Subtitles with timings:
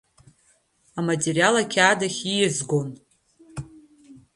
[0.99, 2.89] Аматериал ақьаад ахь ииазгон.